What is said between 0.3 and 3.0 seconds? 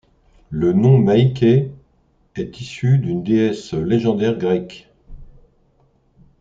Le nom Maike est issue